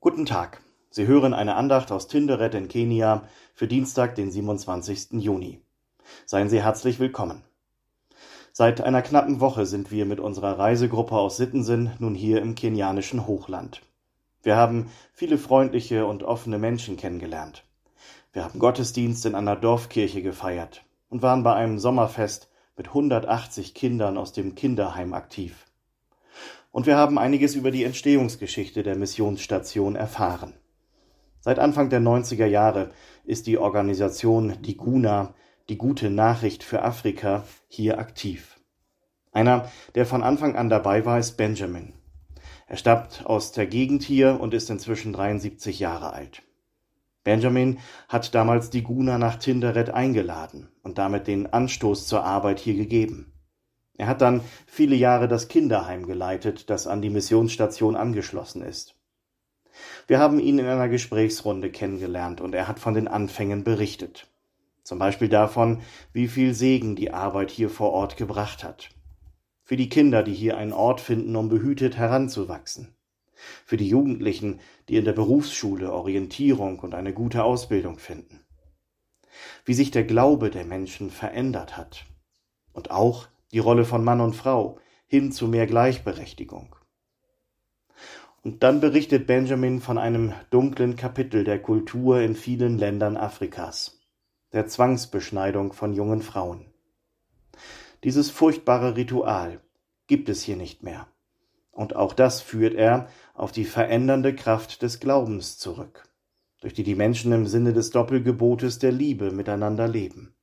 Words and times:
Guten 0.00 0.26
Tag. 0.26 0.62
Sie 0.90 1.08
hören 1.08 1.34
eine 1.34 1.56
Andacht 1.56 1.90
aus 1.90 2.06
Tinderet 2.06 2.54
in 2.54 2.68
Kenia 2.68 3.24
für 3.52 3.66
Dienstag, 3.66 4.14
den 4.14 4.30
27. 4.30 5.20
Juni. 5.20 5.60
Seien 6.24 6.48
Sie 6.48 6.62
herzlich 6.62 7.00
willkommen. 7.00 7.42
Seit 8.52 8.80
einer 8.80 9.02
knappen 9.02 9.40
Woche 9.40 9.66
sind 9.66 9.90
wir 9.90 10.06
mit 10.06 10.20
unserer 10.20 10.56
Reisegruppe 10.56 11.16
aus 11.16 11.36
Sittensen 11.36 11.90
nun 11.98 12.14
hier 12.14 12.40
im 12.42 12.54
kenianischen 12.54 13.26
Hochland. 13.26 13.82
Wir 14.44 14.54
haben 14.54 14.88
viele 15.12 15.36
freundliche 15.36 16.06
und 16.06 16.22
offene 16.22 16.58
Menschen 16.58 16.96
kennengelernt. 16.96 17.64
Wir 18.32 18.44
haben 18.44 18.60
Gottesdienst 18.60 19.26
in 19.26 19.34
einer 19.34 19.56
Dorfkirche 19.56 20.22
gefeiert 20.22 20.84
und 21.08 21.22
waren 21.22 21.42
bei 21.42 21.54
einem 21.54 21.80
Sommerfest 21.80 22.48
mit 22.76 22.86
180 22.86 23.74
Kindern 23.74 24.16
aus 24.16 24.32
dem 24.32 24.54
Kinderheim 24.54 25.12
aktiv 25.12 25.67
und 26.70 26.86
wir 26.86 26.96
haben 26.96 27.18
einiges 27.18 27.54
über 27.54 27.70
die 27.70 27.84
Entstehungsgeschichte 27.84 28.82
der 28.82 28.96
Missionsstation 28.96 29.96
erfahren. 29.96 30.54
Seit 31.40 31.58
Anfang 31.58 31.88
der 31.90 32.00
90er 32.00 32.46
Jahre 32.46 32.90
ist 33.24 33.46
die 33.46 33.58
Organisation 33.58 34.60
Die 34.62 34.76
Guna, 34.76 35.34
die 35.68 35.78
gute 35.78 36.10
Nachricht 36.10 36.64
für 36.64 36.82
Afrika, 36.82 37.44
hier 37.68 37.98
aktiv. 37.98 38.58
Einer, 39.32 39.70
der 39.94 40.06
von 40.06 40.22
Anfang 40.22 40.56
an 40.56 40.68
dabei 40.68 41.04
war, 41.04 41.18
ist 41.18 41.36
Benjamin. 41.36 41.92
Er 42.66 42.76
stammt 42.76 43.24
aus 43.24 43.52
der 43.52 43.66
Gegend 43.66 44.02
hier 44.02 44.40
und 44.40 44.52
ist 44.52 44.68
inzwischen 44.68 45.12
73 45.12 45.78
Jahre 45.78 46.12
alt. 46.12 46.42
Benjamin 47.24 47.78
hat 48.08 48.34
damals 48.34 48.70
die 48.70 48.82
Guna 48.82 49.18
nach 49.18 49.36
Tinderet 49.36 49.90
eingeladen 49.90 50.68
und 50.82 50.98
damit 50.98 51.26
den 51.26 51.46
Anstoß 51.46 52.06
zur 52.06 52.24
Arbeit 52.24 52.58
hier 52.58 52.74
gegeben. 52.74 53.32
Er 53.98 54.06
hat 54.06 54.22
dann 54.22 54.42
viele 54.66 54.94
Jahre 54.94 55.26
das 55.26 55.48
Kinderheim 55.48 56.06
geleitet, 56.06 56.70
das 56.70 56.86
an 56.86 57.02
die 57.02 57.10
Missionsstation 57.10 57.96
angeschlossen 57.96 58.62
ist. 58.62 58.94
Wir 60.06 60.20
haben 60.20 60.38
ihn 60.38 60.58
in 60.58 60.66
einer 60.66 60.88
Gesprächsrunde 60.88 61.70
kennengelernt 61.70 62.40
und 62.40 62.54
er 62.54 62.68
hat 62.68 62.78
von 62.78 62.94
den 62.94 63.08
Anfängen 63.08 63.64
berichtet. 63.64 64.28
Zum 64.84 65.00
Beispiel 65.00 65.28
davon, 65.28 65.82
wie 66.12 66.28
viel 66.28 66.54
Segen 66.54 66.96
die 66.96 67.12
Arbeit 67.12 67.50
hier 67.50 67.68
vor 67.68 67.92
Ort 67.92 68.16
gebracht 68.16 68.64
hat. 68.64 68.88
Für 69.64 69.76
die 69.76 69.88
Kinder, 69.88 70.22
die 70.22 70.32
hier 70.32 70.56
einen 70.56 70.72
Ort 70.72 71.00
finden, 71.00 71.36
um 71.36 71.48
behütet 71.48 71.96
heranzuwachsen. 71.96 72.94
Für 73.66 73.76
die 73.76 73.88
Jugendlichen, 73.88 74.60
die 74.88 74.96
in 74.96 75.04
der 75.04 75.12
Berufsschule 75.12 75.92
Orientierung 75.92 76.78
und 76.78 76.94
eine 76.94 77.12
gute 77.12 77.42
Ausbildung 77.44 77.98
finden. 77.98 78.40
Wie 79.64 79.74
sich 79.74 79.90
der 79.90 80.04
Glaube 80.04 80.50
der 80.50 80.64
Menschen 80.64 81.10
verändert 81.10 81.76
hat. 81.76 82.06
Und 82.72 82.90
auch, 82.90 83.28
die 83.52 83.58
Rolle 83.58 83.84
von 83.84 84.04
Mann 84.04 84.20
und 84.20 84.34
Frau 84.34 84.78
hin 85.06 85.32
zu 85.32 85.48
mehr 85.48 85.66
Gleichberechtigung. 85.66 86.76
Und 88.42 88.62
dann 88.62 88.80
berichtet 88.80 89.26
Benjamin 89.26 89.80
von 89.80 89.98
einem 89.98 90.32
dunklen 90.50 90.96
Kapitel 90.96 91.44
der 91.44 91.60
Kultur 91.60 92.20
in 92.20 92.34
vielen 92.34 92.78
Ländern 92.78 93.16
Afrikas, 93.16 94.00
der 94.52 94.66
Zwangsbeschneidung 94.66 95.72
von 95.72 95.92
jungen 95.92 96.22
Frauen. 96.22 96.72
Dieses 98.04 98.30
furchtbare 98.30 98.96
Ritual 98.96 99.60
gibt 100.06 100.28
es 100.28 100.42
hier 100.42 100.56
nicht 100.56 100.82
mehr. 100.82 101.08
Und 101.72 101.96
auch 101.96 102.12
das 102.12 102.40
führt 102.40 102.74
er 102.74 103.08
auf 103.34 103.52
die 103.52 103.64
verändernde 103.64 104.34
Kraft 104.34 104.82
des 104.82 105.00
Glaubens 105.00 105.58
zurück, 105.58 106.08
durch 106.60 106.74
die 106.74 106.82
die 106.82 106.94
Menschen 106.94 107.32
im 107.32 107.46
Sinne 107.46 107.72
des 107.72 107.90
Doppelgebotes 107.90 108.78
der 108.78 108.92
Liebe 108.92 109.30
miteinander 109.30 109.86
leben. 109.88 110.34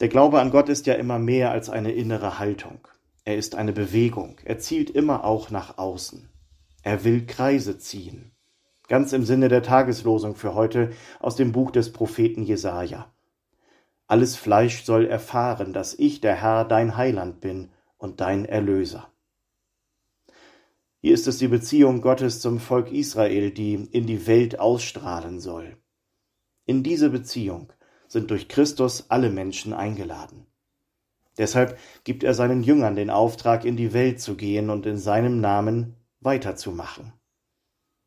Der 0.00 0.08
Glaube 0.08 0.40
an 0.40 0.50
Gott 0.50 0.68
ist 0.68 0.86
ja 0.86 0.94
immer 0.94 1.18
mehr 1.18 1.52
als 1.52 1.70
eine 1.70 1.92
innere 1.92 2.38
Haltung. 2.38 2.88
Er 3.24 3.36
ist 3.36 3.54
eine 3.54 3.72
Bewegung. 3.72 4.40
Er 4.44 4.58
zielt 4.58 4.90
immer 4.90 5.24
auch 5.24 5.50
nach 5.50 5.78
außen. 5.78 6.28
Er 6.82 7.04
will 7.04 7.26
Kreise 7.26 7.78
ziehen. 7.78 8.32
Ganz 8.88 9.12
im 9.12 9.24
Sinne 9.24 9.48
der 9.48 9.62
Tageslosung 9.62 10.34
für 10.34 10.54
heute 10.54 10.90
aus 11.20 11.36
dem 11.36 11.52
Buch 11.52 11.70
des 11.70 11.92
Propheten 11.92 12.42
Jesaja. 12.42 13.10
Alles 14.06 14.36
Fleisch 14.36 14.84
soll 14.84 15.06
erfahren, 15.06 15.72
dass 15.72 15.94
ich, 15.94 16.20
der 16.20 16.34
Herr, 16.34 16.64
dein 16.64 16.96
Heiland 16.96 17.40
bin 17.40 17.70
und 17.96 18.20
dein 18.20 18.44
Erlöser. 18.44 19.10
Hier 21.00 21.14
ist 21.14 21.26
es 21.26 21.38
die 21.38 21.48
Beziehung 21.48 22.02
Gottes 22.02 22.40
zum 22.40 22.58
Volk 22.58 22.92
Israel, 22.92 23.50
die 23.50 23.74
in 23.74 24.06
die 24.06 24.26
Welt 24.26 24.58
ausstrahlen 24.58 25.40
soll. 25.40 25.76
In 26.66 26.82
diese 26.82 27.10
Beziehung 27.10 27.72
sind 28.14 28.30
durch 28.30 28.46
Christus 28.46 29.06
alle 29.10 29.28
Menschen 29.28 29.74
eingeladen. 29.74 30.46
Deshalb 31.36 31.76
gibt 32.04 32.22
er 32.22 32.32
seinen 32.32 32.62
Jüngern 32.62 32.94
den 32.94 33.10
Auftrag, 33.10 33.64
in 33.64 33.76
die 33.76 33.92
Welt 33.92 34.20
zu 34.20 34.36
gehen 34.36 34.70
und 34.70 34.86
in 34.86 34.98
seinem 34.98 35.40
Namen 35.40 35.96
weiterzumachen. 36.20 37.12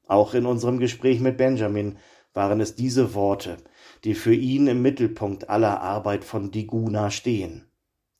Auch 0.07 0.33
in 0.33 0.45
unserem 0.45 0.79
Gespräch 0.79 1.19
mit 1.19 1.35
Benjamin 1.37 1.97
waren 2.33 2.61
es 2.61 2.75
diese 2.75 3.13
Worte, 3.15 3.57
die 4.05 4.13
für 4.13 4.33
ihn 4.33 4.67
im 4.67 4.81
Mittelpunkt 4.81 5.49
aller 5.49 5.81
Arbeit 5.81 6.23
von 6.23 6.51
Diguna 6.51 7.11
stehen. 7.11 7.69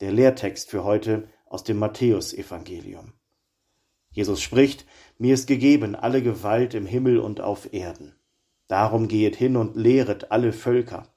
Der 0.01 0.11
Lehrtext 0.11 0.69
für 0.69 0.83
heute 0.83 1.29
aus 1.45 1.63
dem 1.63 1.79
Matthäusevangelium. 1.79 3.13
Jesus 4.11 4.41
spricht, 4.41 4.85
mir 5.17 5.33
ist 5.35 5.47
gegeben 5.47 5.95
alle 5.95 6.21
Gewalt 6.21 6.73
im 6.73 6.85
Himmel 6.85 7.19
und 7.19 7.39
auf 7.39 7.71
Erden. 7.71 8.13
Darum 8.67 9.07
gehet 9.07 9.37
hin 9.37 9.55
und 9.55 9.77
lehret 9.77 10.31
alle 10.31 10.51
Völker 10.51 11.07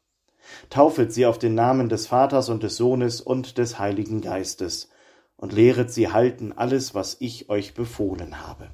taufet 0.71 1.13
sie 1.13 1.27
auf 1.27 1.39
den 1.39 1.55
Namen 1.55 1.89
des 1.89 2.07
Vaters 2.07 2.49
und 2.49 2.63
des 2.63 2.77
Sohnes 2.77 3.21
und 3.21 3.59
des 3.59 3.79
Heiligen 3.79 4.21
Geistes, 4.21 4.91
und 5.41 5.55
lehret 5.55 5.91
sie 5.91 6.13
halten 6.13 6.53
alles, 6.53 6.95
was 6.95 7.17
ich 7.19 7.49
euch 7.49 7.73
befohlen 7.73 8.47
habe. 8.47 8.71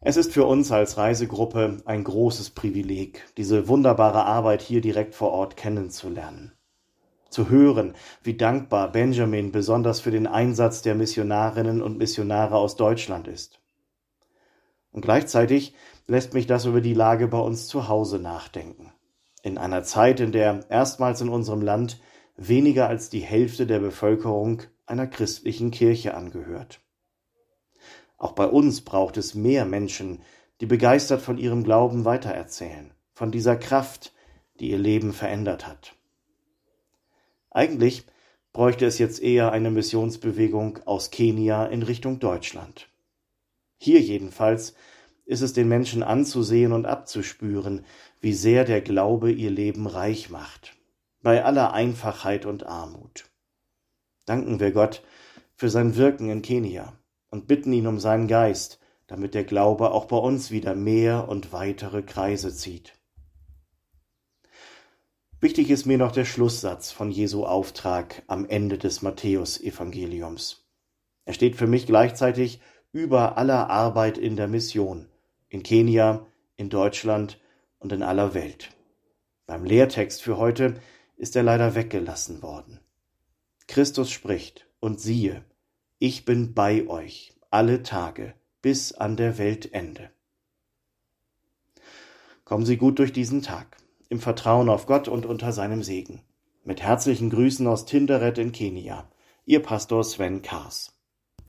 Es 0.00 0.16
ist 0.16 0.32
für 0.32 0.44
uns 0.44 0.72
als 0.72 0.96
Reisegruppe 0.96 1.78
ein 1.84 2.02
großes 2.02 2.50
Privileg, 2.50 3.24
diese 3.36 3.68
wunderbare 3.68 4.24
Arbeit 4.24 4.62
hier 4.62 4.80
direkt 4.80 5.14
vor 5.14 5.30
Ort 5.30 5.56
kennenzulernen. 5.56 6.52
Zu 7.30 7.48
hören, 7.48 7.94
wie 8.22 8.36
dankbar 8.36 8.90
Benjamin 8.90 9.52
besonders 9.52 10.00
für 10.00 10.10
den 10.10 10.26
Einsatz 10.26 10.82
der 10.82 10.94
Missionarinnen 10.94 11.82
und 11.82 11.98
Missionare 11.98 12.56
aus 12.56 12.76
Deutschland 12.76 13.28
ist. 13.28 13.60
Und 14.90 15.02
gleichzeitig 15.02 15.74
lässt 16.06 16.32
mich 16.34 16.46
das 16.46 16.64
über 16.64 16.80
die 16.80 16.94
Lage 16.94 17.28
bei 17.28 17.38
uns 17.38 17.68
zu 17.68 17.88
Hause 17.88 18.18
nachdenken 18.18 18.92
in 19.48 19.58
einer 19.58 19.82
Zeit, 19.82 20.20
in 20.20 20.30
der 20.30 20.64
erstmals 20.68 21.20
in 21.20 21.28
unserem 21.28 21.62
Land 21.62 22.00
weniger 22.36 22.88
als 22.88 23.10
die 23.10 23.20
Hälfte 23.20 23.66
der 23.66 23.80
Bevölkerung 23.80 24.62
einer 24.86 25.06
christlichen 25.06 25.70
Kirche 25.72 26.14
angehört. 26.14 26.80
Auch 28.16 28.32
bei 28.32 28.46
uns 28.46 28.82
braucht 28.82 29.16
es 29.16 29.34
mehr 29.34 29.64
Menschen, 29.64 30.22
die 30.60 30.66
begeistert 30.66 31.20
von 31.20 31.38
ihrem 31.38 31.64
Glauben 31.64 32.04
weitererzählen, 32.04 32.92
von 33.12 33.30
dieser 33.30 33.56
Kraft, 33.56 34.12
die 34.60 34.70
ihr 34.70 34.78
Leben 34.78 35.12
verändert 35.12 35.66
hat. 35.66 35.94
Eigentlich 37.50 38.06
bräuchte 38.52 38.86
es 38.86 38.98
jetzt 38.98 39.22
eher 39.22 39.52
eine 39.52 39.70
Missionsbewegung 39.70 40.80
aus 40.84 41.10
Kenia 41.10 41.66
in 41.66 41.82
Richtung 41.82 42.18
Deutschland. 42.18 42.88
Hier 43.78 44.00
jedenfalls 44.00 44.74
ist 45.28 45.42
es 45.42 45.52
den 45.52 45.68
Menschen 45.68 46.02
anzusehen 46.02 46.72
und 46.72 46.86
abzuspüren, 46.86 47.84
wie 48.18 48.32
sehr 48.32 48.64
der 48.64 48.80
Glaube 48.80 49.30
ihr 49.30 49.50
Leben 49.50 49.86
reich 49.86 50.30
macht, 50.30 50.74
bei 51.20 51.44
aller 51.44 51.74
Einfachheit 51.74 52.46
und 52.46 52.64
Armut. 52.64 53.26
Danken 54.24 54.58
wir 54.58 54.72
Gott 54.72 55.02
für 55.54 55.68
sein 55.68 55.96
Wirken 55.96 56.30
in 56.30 56.40
Kenia 56.40 56.94
und 57.28 57.46
bitten 57.46 57.74
ihn 57.74 57.86
um 57.86 58.00
seinen 58.00 58.26
Geist, 58.26 58.80
damit 59.06 59.34
der 59.34 59.44
Glaube 59.44 59.90
auch 59.90 60.06
bei 60.06 60.16
uns 60.16 60.50
wieder 60.50 60.74
mehr 60.74 61.28
und 61.28 61.52
weitere 61.52 62.02
Kreise 62.02 62.54
zieht. 62.54 62.94
Wichtig 65.42 65.68
ist 65.68 65.84
mir 65.84 65.98
noch 65.98 66.12
der 66.12 66.24
Schlusssatz 66.24 66.90
von 66.90 67.10
Jesu 67.10 67.44
Auftrag 67.44 68.22
am 68.28 68.46
Ende 68.46 68.78
des 68.78 69.02
Matthäusevangeliums. 69.02 70.66
Er 71.26 71.34
steht 71.34 71.56
für 71.56 71.66
mich 71.66 71.86
gleichzeitig 71.86 72.62
über 72.92 73.36
aller 73.36 73.68
Arbeit 73.68 74.16
in 74.16 74.34
der 74.34 74.48
Mission 74.48 75.06
in 75.48 75.62
Kenia, 75.62 76.26
in 76.56 76.70
Deutschland 76.70 77.40
und 77.78 77.92
in 77.92 78.02
aller 78.02 78.34
Welt. 78.34 78.70
Beim 79.46 79.64
Lehrtext 79.64 80.22
für 80.22 80.36
heute 80.36 80.80
ist 81.16 81.36
er 81.36 81.42
leider 81.42 81.74
weggelassen 81.74 82.42
worden. 82.42 82.80
Christus 83.66 84.10
spricht, 84.10 84.66
und 84.80 85.00
siehe, 85.00 85.44
ich 85.98 86.24
bin 86.24 86.54
bei 86.54 86.86
euch 86.86 87.34
alle 87.50 87.82
Tage 87.82 88.34
bis 88.62 88.92
an 88.92 89.16
der 89.16 89.38
Weltende. 89.38 90.10
Kommen 92.44 92.64
Sie 92.64 92.76
gut 92.76 92.98
durch 92.98 93.12
diesen 93.12 93.42
Tag, 93.42 93.76
im 94.08 94.20
Vertrauen 94.20 94.68
auf 94.68 94.86
Gott 94.86 95.08
und 95.08 95.26
unter 95.26 95.52
seinem 95.52 95.82
Segen. 95.82 96.22
Mit 96.64 96.82
herzlichen 96.82 97.30
Grüßen 97.30 97.66
aus 97.66 97.84
Tinderet 97.86 98.38
in 98.38 98.52
Kenia, 98.52 99.10
Ihr 99.44 99.60
Pastor 99.60 100.04
Sven 100.04 100.42
Kars. 100.42 100.97